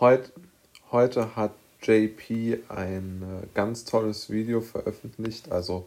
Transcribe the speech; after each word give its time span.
heut, 0.00 0.32
heute 0.90 1.36
hat 1.36 1.52
JP 1.82 2.64
ein 2.68 3.22
äh, 3.22 3.46
ganz 3.54 3.84
tolles 3.84 4.30
Video 4.30 4.60
veröffentlicht. 4.60 5.52
Also 5.52 5.86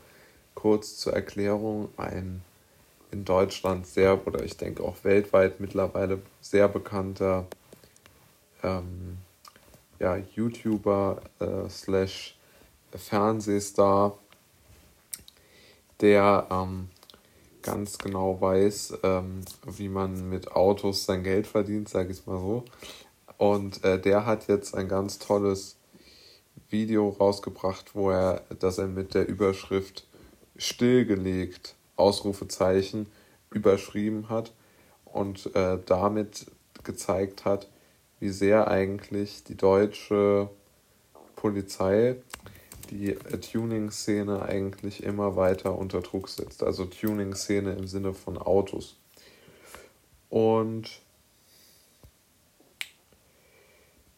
kurz 0.56 0.98
zur 0.98 1.14
Erklärung, 1.14 1.90
ein 1.98 2.42
in 3.12 3.26
Deutschland 3.26 3.86
sehr 3.86 4.26
oder 4.26 4.44
ich 4.44 4.58
denke 4.58 4.84
auch 4.84 5.04
weltweit 5.04 5.60
mittlerweile 5.60 6.20
sehr 6.42 6.68
bekannter 6.68 7.46
ähm, 8.64 9.18
ja, 10.00 10.18
YouTuber 10.18 11.22
äh, 11.40 11.70
slash 11.70 12.36
Fernsehstar, 12.96 14.18
der 16.02 16.48
ähm, 16.50 16.90
ganz 17.62 17.98
genau 17.98 18.42
weiß, 18.42 19.00
ähm, 19.04 19.42
wie 19.66 19.90
man 19.90 20.30
mit 20.30 20.52
Autos 20.52 21.06
sein 21.06 21.24
Geld 21.24 21.48
verdient, 21.48 21.90
sage 21.90 22.12
ich 22.12 22.26
mal 22.26 22.40
so. 22.40 22.64
Und 23.38 23.84
äh, 23.84 24.00
der 24.00 24.26
hat 24.26 24.48
jetzt 24.48 24.76
ein 24.76 24.88
ganz 24.88 25.20
tolles 25.20 25.78
Video 26.70 27.10
rausgebracht, 27.10 27.96
wo 27.96 28.10
er, 28.12 28.42
dass 28.60 28.78
er 28.78 28.88
mit 28.88 29.14
der 29.14 29.28
Überschrift 29.28 30.08
stillgelegt, 30.56 31.76
Ausrufezeichen, 31.96 33.08
überschrieben 33.52 34.30
hat 34.30 34.54
und 35.06 35.56
äh, 35.56 35.78
damit 35.86 36.48
gezeigt 36.84 37.46
hat, 37.46 37.70
wie 38.20 38.30
sehr 38.30 38.68
eigentlich 38.68 39.44
die 39.44 39.56
deutsche 39.56 40.50
Polizei 41.36 42.16
die 42.90 43.16
Tuning-Szene 43.16 44.44
eigentlich 44.44 45.04
immer 45.04 45.36
weiter 45.36 45.78
unter 45.78 46.02
Druck 46.02 46.30
setzt. 46.30 46.64
Also 46.64 46.86
Tuning-Szene 46.86 47.74
im 47.74 47.88
Sinne 47.88 48.14
von 48.14 48.38
Autos. 48.38 48.98
Und 50.30 51.02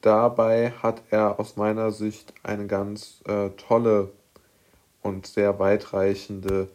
dabei 0.05 0.71
hat 0.71 1.01
er 1.09 1.39
aus 1.39 1.55
meiner 1.55 1.91
Sicht 1.91 2.33
eine 2.43 2.67
ganz 2.67 3.21
äh, 3.27 3.49
tolle 3.51 4.11
und 5.01 5.25
sehr 5.25 5.57
weitreichende 5.57 6.69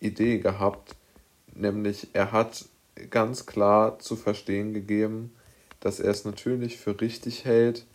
Idee 0.00 0.38
gehabt, 0.38 0.96
nämlich 1.54 2.08
er 2.12 2.32
hat 2.32 2.64
ganz 3.10 3.46
klar 3.46 3.98
zu 4.00 4.16
verstehen 4.16 4.74
gegeben, 4.74 5.32
dass 5.80 6.00
er 6.00 6.10
es 6.10 6.24
natürlich 6.24 6.76
für 6.76 7.00
richtig 7.00 7.44
hält, 7.44 7.86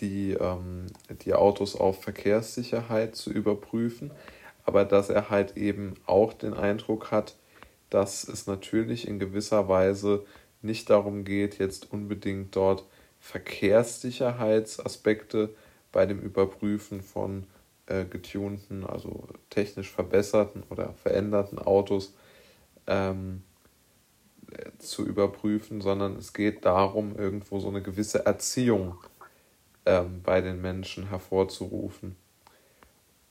die, 0.00 0.32
ähm, 0.32 0.86
die 1.24 1.34
Autos 1.34 1.74
auf 1.74 2.02
Verkehrssicherheit 2.02 3.16
zu 3.16 3.32
überprüfen, 3.32 4.12
aber 4.64 4.84
dass 4.84 5.10
er 5.10 5.28
halt 5.28 5.56
eben 5.56 5.94
auch 6.06 6.32
den 6.32 6.54
Eindruck 6.54 7.10
hat, 7.10 7.34
dass 7.90 8.28
es 8.28 8.46
natürlich 8.46 9.08
in 9.08 9.18
gewisser 9.18 9.68
Weise 9.68 10.24
nicht 10.62 10.88
darum 10.88 11.24
geht, 11.24 11.58
jetzt 11.58 11.92
unbedingt 11.92 12.54
dort 12.54 12.84
Verkehrssicherheitsaspekte 13.20 15.50
bei 15.92 16.06
dem 16.06 16.20
Überprüfen 16.20 17.02
von 17.02 17.46
äh, 17.86 18.04
getunten, 18.04 18.84
also 18.84 19.28
technisch 19.50 19.90
verbesserten 19.90 20.62
oder 20.70 20.94
veränderten 20.94 21.58
Autos 21.58 22.14
ähm, 22.86 23.42
zu 24.78 25.06
überprüfen, 25.06 25.80
sondern 25.80 26.16
es 26.16 26.32
geht 26.32 26.64
darum, 26.64 27.16
irgendwo 27.16 27.60
so 27.60 27.68
eine 27.68 27.82
gewisse 27.82 28.24
Erziehung 28.24 28.96
ähm, 29.86 30.22
bei 30.22 30.40
den 30.40 30.60
Menschen 30.60 31.08
hervorzurufen. 31.08 32.16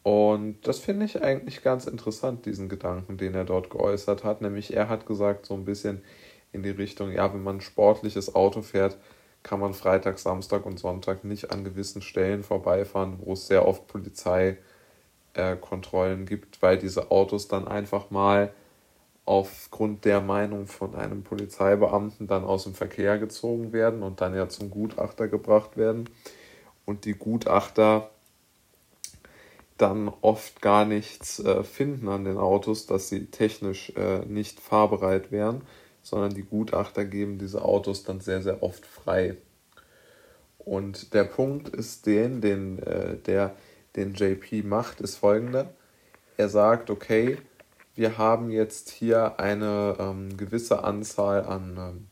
Und 0.04 0.66
das 0.66 0.80
finde 0.80 1.06
ich 1.06 1.22
eigentlich 1.22 1.64
ganz 1.64 1.86
interessant, 1.86 2.46
diesen 2.46 2.70
Gedanken, 2.70 3.18
den 3.18 3.36
er 3.36 3.44
dort 3.44 3.70
geäußert 3.70 4.24
hat. 4.24 4.42
Nämlich 4.42 4.74
er 4.74 4.88
hat 4.88 5.06
gesagt, 5.06 5.46
so 5.46 5.54
ein 5.54 5.66
bisschen 5.66 6.02
in 6.54 6.64
die 6.64 6.70
Richtung, 6.70 7.12
ja, 7.12 7.34
wenn 7.34 7.44
man 7.44 7.58
ein 7.58 7.62
sportliches 7.62 8.34
Auto 8.34 8.62
fährt, 8.62 8.98
kann 9.44 9.60
man 9.60 9.74
Freitag, 9.74 10.20
Samstag 10.20 10.66
und 10.66 10.80
Sonntag 10.80 11.24
nicht 11.24 11.52
an 11.52 11.64
gewissen 11.64 12.02
Stellen 12.02 12.44
vorbeifahren, 12.44 13.20
wo 13.24 13.34
es 13.34 13.48
sehr 13.48 13.68
oft 13.68 13.88
Polizeikontrollen 13.88 16.24
äh, 16.24 16.26
gibt, 16.26 16.62
weil 16.62 16.78
diese 16.78 17.12
Autos 17.12 17.48
dann 17.48 17.68
einfach 17.68 18.10
mal 18.10 18.52
aufgrund 19.26 20.06
der 20.06 20.22
Meinung 20.22 20.68
von 20.68 20.96
einem 20.96 21.24
Polizeibeamten 21.24 22.28
dann 22.28 22.46
aus 22.46 22.64
dem 22.64 22.74
Verkehr 22.74 23.20
gezogen 23.20 23.74
werden 23.74 24.02
und 24.02 24.22
dann 24.22 24.34
ja 24.34 24.48
zum 24.48 24.70
Gutachter 24.70 25.28
gebracht 25.28 25.76
werden. 25.76 26.10
Und 26.86 27.04
die 27.04 27.14
Gutachter 27.14 28.10
dann 29.78 30.12
oft 30.22 30.62
gar 30.62 30.86
nichts 30.86 31.40
äh, 31.40 31.64
finden 31.64 32.08
an 32.08 32.24
den 32.24 32.38
Autos, 32.38 32.88
dass 32.88 33.10
sie 33.10 33.26
technisch 33.26 33.92
äh, 33.96 34.26
nicht 34.26 34.60
fahrbereit 34.60 35.32
wären, 35.32 35.62
sondern 36.10 36.34
die 36.34 36.44
Gutachter 36.44 37.06
geben 37.06 37.38
diese 37.38 37.64
Autos 37.64 38.04
dann 38.04 38.20
sehr, 38.20 38.42
sehr 38.42 38.64
oft 38.64 38.86
frei. 38.86 39.38
Und 40.58 41.14
der 41.14 41.24
Punkt 41.24 41.70
ist 41.70 42.06
den, 42.06 42.42
den 42.42 42.80
äh, 42.80 43.18
der 43.18 43.56
den 43.98 44.14
JP 44.14 44.64
macht, 44.64 45.02
ist 45.02 45.18
folgender. 45.18 45.74
Er 46.38 46.50
sagt, 46.50 46.90
okay, 46.90 47.38
wir 47.96 48.18
haben 48.18 48.52
jetzt 48.52 48.90
hier 48.90 49.40
eine 49.40 49.98
ähm, 50.00 50.38
gewisse 50.38 50.84
Anzahl 50.84 51.44
an, 51.44 51.78
ähm, 51.78 52.08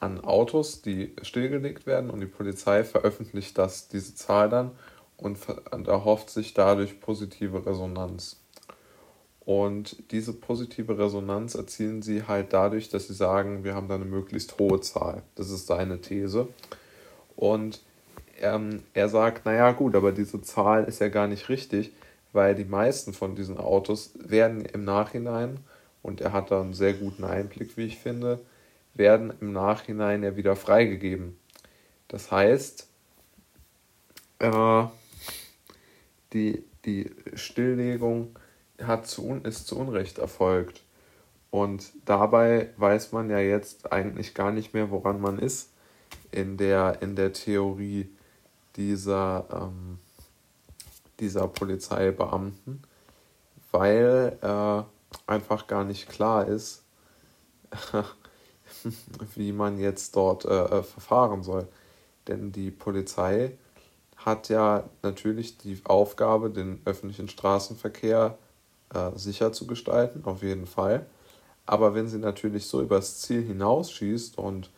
an 0.00 0.24
Autos, 0.24 0.80
die 0.80 1.14
stillgelegt 1.22 1.86
werden 1.86 2.10
und 2.10 2.20
die 2.20 2.26
Polizei 2.26 2.84
veröffentlicht 2.84 3.58
das, 3.58 3.88
diese 3.88 4.14
Zahl 4.14 4.48
dann 4.48 4.72
und, 5.18 5.38
und 5.70 5.88
erhofft 5.88 6.30
sich 6.30 6.54
dadurch 6.54 7.00
positive 7.00 7.66
Resonanz. 7.66 8.40
Und 9.46 10.10
diese 10.10 10.32
positive 10.32 10.98
Resonanz 10.98 11.54
erzielen 11.54 12.00
sie 12.00 12.22
halt 12.22 12.52
dadurch, 12.52 12.88
dass 12.88 13.08
sie 13.08 13.14
sagen, 13.14 13.62
wir 13.62 13.74
haben 13.74 13.88
da 13.88 13.96
eine 13.96 14.06
möglichst 14.06 14.58
hohe 14.58 14.80
Zahl. 14.80 15.22
Das 15.34 15.50
ist 15.50 15.66
seine 15.66 16.00
These. 16.00 16.48
Und 17.36 17.82
ähm, 18.40 18.82
er 18.94 19.08
sagt, 19.08 19.44
naja 19.44 19.72
gut, 19.72 19.94
aber 19.94 20.12
diese 20.12 20.40
Zahl 20.40 20.84
ist 20.84 21.00
ja 21.00 21.08
gar 21.08 21.26
nicht 21.26 21.48
richtig, 21.48 21.92
weil 22.32 22.54
die 22.54 22.64
meisten 22.64 23.12
von 23.12 23.34
diesen 23.34 23.58
Autos 23.58 24.12
werden 24.18 24.64
im 24.64 24.84
Nachhinein, 24.84 25.58
und 26.02 26.20
er 26.20 26.32
hat 26.32 26.50
da 26.50 26.60
einen 26.60 26.74
sehr 26.74 26.92
guten 26.92 27.24
Einblick, 27.24 27.78
wie 27.78 27.86
ich 27.86 27.98
finde, 27.98 28.38
werden 28.92 29.32
im 29.40 29.52
Nachhinein 29.52 30.22
ja 30.22 30.36
wieder 30.36 30.54
freigegeben. 30.54 31.38
Das 32.08 32.30
heißt, 32.30 32.86
äh, 34.40 34.84
die, 36.32 36.62
die 36.84 37.10
Stilllegung 37.34 38.36
hat 38.86 39.06
zu, 39.06 39.40
ist 39.44 39.66
zu 39.66 39.78
Unrecht 39.78 40.18
erfolgt. 40.18 40.82
Und 41.50 41.92
dabei 42.04 42.70
weiß 42.78 43.12
man 43.12 43.30
ja 43.30 43.38
jetzt 43.38 43.92
eigentlich 43.92 44.34
gar 44.34 44.50
nicht 44.50 44.74
mehr, 44.74 44.90
woran 44.90 45.20
man 45.20 45.38
ist 45.38 45.70
in 46.32 46.56
der, 46.56 47.00
in 47.00 47.14
der 47.14 47.32
Theorie 47.32 48.10
dieser, 48.74 49.46
ähm, 49.52 49.98
dieser 51.20 51.46
Polizeibeamten, 51.46 52.82
weil 53.70 54.36
äh, 54.42 54.82
einfach 55.30 55.66
gar 55.68 55.84
nicht 55.84 56.08
klar 56.08 56.46
ist, 56.48 56.82
wie 59.36 59.52
man 59.52 59.78
jetzt 59.78 60.16
dort 60.16 60.44
äh, 60.44 60.64
äh, 60.64 60.82
verfahren 60.82 61.42
soll. 61.42 61.68
Denn 62.26 62.52
die 62.52 62.70
Polizei 62.70 63.56
hat 64.16 64.48
ja 64.48 64.88
natürlich 65.02 65.58
die 65.58 65.80
Aufgabe, 65.84 66.50
den 66.50 66.80
öffentlichen 66.84 67.28
Straßenverkehr 67.28 68.38
äh, 68.94 69.10
sicher 69.16 69.52
zu 69.52 69.66
gestalten, 69.66 70.22
auf 70.24 70.42
jeden 70.42 70.66
Fall. 70.66 71.06
Aber 71.66 71.94
wenn 71.94 72.08
sie 72.08 72.18
natürlich 72.18 72.66
so 72.66 72.82
übers 72.82 73.20
Ziel 73.20 73.42
hinausschießt 73.42 74.38
und 74.38 74.70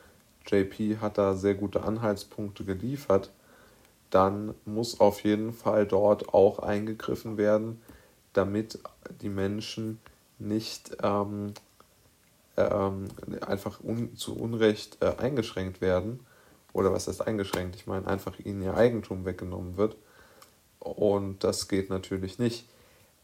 JP 0.47 0.99
hat 1.01 1.19
da 1.19 1.35
sehr 1.35 1.55
gute 1.55 1.83
Anhaltspunkte 1.83 2.65
geliefert, 2.65 3.31
dann 4.11 4.55
muss 4.65 5.01
auf 5.01 5.25
jeden 5.25 5.53
Fall 5.53 5.87
dort 5.87 6.33
auch 6.33 6.61
eingegriffen 6.61 7.37
werden, 7.37 7.81
damit 8.33 8.79
die 9.21 9.29
Menschen 9.29 9.99
nicht 10.39 10.97
ähm, 11.03 11.55
ähm, 12.57 13.09
einfach 13.41 13.81
un 13.83 14.17
zu 14.17 14.37
Unrecht 14.37 14.99
äh, 15.01 15.15
eingeschränkt 15.19 15.81
werden. 15.81 16.21
Oder 16.73 16.93
was 16.93 17.09
heißt 17.09 17.27
eingeschränkt? 17.27 17.75
Ich 17.77 17.87
meine, 17.87 18.07
einfach 18.07 18.39
ihnen 18.39 18.63
ihr 18.63 18.77
Eigentum 18.77 19.25
weggenommen 19.25 19.77
wird. 19.77 19.97
Und 20.79 21.43
das 21.43 21.69
geht 21.69 21.91
natürlich 21.91 22.39
nicht. 22.39 22.67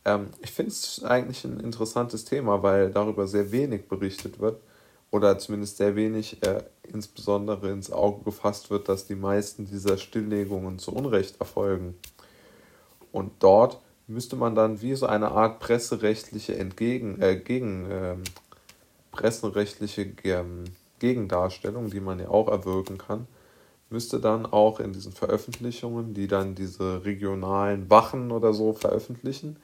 Ähm, 0.04 0.28
ich 0.40 0.50
finde 0.52 0.72
es 0.72 1.02
eigentlich 1.04 1.44
ein 1.44 1.60
interessantes 1.60 2.25
Thema, 2.25 2.62
weil 2.62 2.90
darüber 2.90 3.26
sehr 3.26 3.52
wenig 3.52 3.88
berichtet 3.88 4.40
wird 4.40 4.60
oder 5.10 5.38
zumindest 5.38 5.76
sehr 5.76 5.94
wenig 5.94 6.43
äh, 6.43 6.62
insbesondere 6.84 7.70
ins 7.70 7.93
Auge 7.93 8.25
gefasst 8.25 8.70
wird, 8.70 8.88
dass 8.88 9.06
die 9.06 9.14
meisten 9.14 9.66
dieser 9.66 9.99
Stilllegungen 9.99 10.78
zu 10.78 10.93
Unrecht 10.93 11.38
erfolgen. 11.40 11.94
Und 13.12 13.32
dort 13.40 13.81
müsste 14.06 14.37
man 14.37 14.54
dann 14.54 14.81
wie 14.81 14.94
so 14.94 15.06
eine 15.06 15.31
Art 15.31 15.60
presserechtliche 15.60 16.56
Entgegen, 16.56 17.20
äh, 17.20 17.37
gegen, 17.37 17.90
äh, 17.90 18.16
presserechtliche 19.12 20.12
ähm, 20.25 20.64
Gegendarstellung, 20.98 21.90
die 21.90 22.00
man 22.00 22.19
ja 22.19 22.28
auch 22.28 22.48
erwirken 22.48 22.98
kann, 22.98 23.26
müsste 23.90 24.19
dann 24.19 24.46
auch 24.46 24.81
in 24.81 24.93
diesen 24.93 25.12
Veröffentlichungen, 25.12 26.14
die 26.14 26.26
dann 26.26 26.55
diese 26.55 27.05
regionalen 27.05 27.90
Wachen 27.90 28.32
oder 28.32 28.55
so 28.55 28.72
veröffentlichen, 28.72 29.56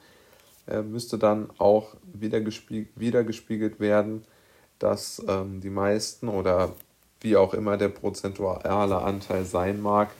äh, 0.69 0.81
müsste 0.81 1.17
dann 1.17 1.49
auch 1.57 1.95
wiedergespiegelt, 2.13 2.89
wiedergespiegelt 2.95 3.79
werden, 3.79 4.23
dass 4.77 5.21
ähm, 5.27 5.59
die 5.61 5.69
meisten 5.69 6.27
oder 6.27 6.73
wie 7.21 7.35
auch 7.35 7.53
immer 7.53 7.77
der 7.77 7.89
prozentuale 7.89 9.01
Anteil 9.01 9.43
sein 9.43 9.81
mag, 9.81 10.11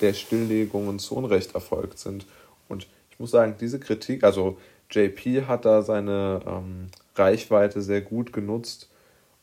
der 0.00 0.12
Stilllegungen 0.12 0.98
zu 0.98 1.16
Unrecht 1.16 1.54
erfolgt 1.54 1.98
sind. 1.98 2.26
Und 2.68 2.86
ich 3.10 3.18
muss 3.18 3.30
sagen, 3.30 3.56
diese 3.58 3.80
Kritik, 3.80 4.22
also 4.22 4.58
JP 4.90 5.46
hat 5.46 5.64
da 5.64 5.82
seine 5.82 6.40
ähm, 6.46 6.88
Reichweite 7.16 7.82
sehr 7.82 8.02
gut 8.02 8.32
genutzt, 8.32 8.88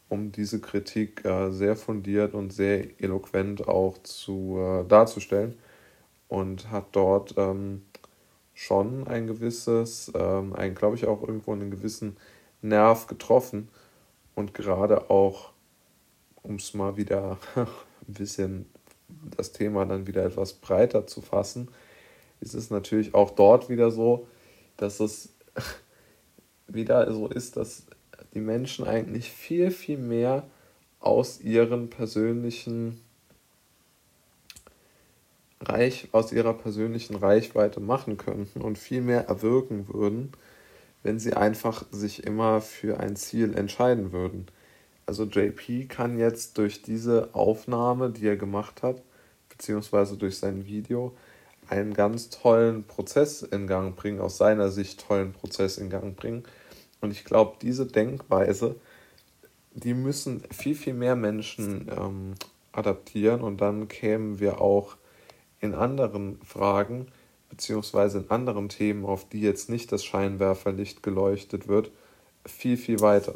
um 0.08 0.32
diese 0.32 0.62
Kritik 0.62 1.26
äh, 1.26 1.52
sehr 1.52 1.76
fundiert 1.76 2.34
und 2.34 2.54
sehr 2.54 3.02
eloquent 3.02 3.68
auch 3.68 3.98
zu, 4.04 4.58
äh, 4.60 4.88
darzustellen 4.88 5.58
und 6.28 6.72
hat 6.72 6.86
dort 6.92 7.34
ähm, 7.38 7.82
schon 8.54 9.08
ein 9.08 9.28
gewisses, 9.28 10.12
ähm, 10.16 10.54
ein, 10.56 10.76
glaube 10.76 10.96
ich, 10.96 11.06
auch 11.06 11.22
irgendwo 11.22 11.54
einen 11.54 11.72
gewissen 11.72 12.18
Nerv 12.62 13.08
getroffen. 13.08 13.70
Und 14.36 14.54
gerade 14.54 15.10
auch, 15.10 15.52
um 16.42 16.56
es 16.56 16.74
mal 16.74 16.98
wieder 16.98 17.38
ein 17.56 17.68
bisschen 18.08 18.66
das 19.38 19.52
Thema 19.52 19.86
dann 19.86 20.08
wieder 20.08 20.26
etwas 20.26 20.54
breiter 20.54 21.08
zu 21.08 21.22
fassen, 21.22 21.70
ist 22.42 22.56
es 22.56 22.70
natürlich 22.70 23.14
auch 23.14 23.32
dort 23.32 23.70
wieder 23.70 23.92
so, 23.92 24.28
dass 24.78 25.00
es 25.00 25.34
wieder 26.68 27.12
so 27.14 27.28
ist, 27.28 27.58
dass 27.58 27.86
die 28.34 28.40
Menschen 28.40 28.86
eigentlich 28.86 29.32
viel, 29.32 29.72
viel 29.72 29.98
mehr 29.98 30.44
aus 31.00 31.42
ihren 31.42 31.90
persönlichen 31.90 33.02
Reich, 35.64 36.10
aus 36.12 36.32
ihrer 36.32 36.54
persönlichen 36.54 37.16
Reichweite 37.16 37.80
machen 37.80 38.18
könnten 38.18 38.62
und 38.62 38.78
viel 38.78 39.02
mehr 39.02 39.28
erwirken 39.28 39.88
würden, 39.92 40.32
wenn 41.04 41.20
sie 41.20 41.34
einfach 41.34 41.86
sich 41.92 42.24
immer 42.24 42.62
für 42.62 43.00
ein 43.00 43.16
Ziel 43.16 43.56
entscheiden 43.56 44.12
würden. 44.12 44.48
Also 45.06 45.26
JP 45.26 45.88
kann 45.90 46.18
jetzt 46.18 46.58
durch 46.58 46.82
diese 46.82 47.30
Aufnahme, 47.34 48.10
die 48.10 48.28
er 48.28 48.38
gemacht 48.38 48.84
hat, 48.84 49.02
beziehungsweise 49.50 50.18
durch 50.18 50.38
sein 50.38 50.66
Video, 50.66 51.16
einen 51.70 51.94
ganz 51.94 52.30
tollen 52.30 52.84
Prozess 52.84 53.42
in 53.42 53.68
Gang 53.68 53.96
bringen, 53.96 54.20
aus 54.20 54.38
seiner 54.38 54.70
Sicht 54.70 55.06
tollen 55.06 55.34
Prozess 55.34 55.78
in 55.78 55.90
Gang 55.90 56.16
bringen. 56.16 56.44
Und 57.02 57.12
ich 57.12 57.26
glaube, 57.26 57.58
diese 57.62 57.86
Denkweise, 57.86 58.76
die 59.74 59.94
müssen 59.94 60.44
viel, 60.52 60.76
viel 60.76 60.94
mehr 60.94 61.16
Menschen 61.16 61.90
ähm, 61.98 62.34
adaptieren 62.72 63.42
und 63.42 63.62
dann 63.62 63.88
kämen 63.88 64.40
wir 64.40 64.62
auch 64.62 64.98
in 65.64 65.74
anderen 65.74 66.40
Fragen, 66.44 67.08
beziehungsweise 67.50 68.20
in 68.20 68.30
anderen 68.30 68.68
Themen, 68.68 69.06
auf 69.06 69.28
die 69.30 69.42
jetzt 69.42 69.70
nicht 69.70 69.92
das 69.92 70.04
Scheinwerferlicht 70.04 71.02
geleuchtet 71.02 71.68
wird, 71.68 71.92
viel, 72.46 72.76
viel 72.76 73.00
weiter. 73.00 73.36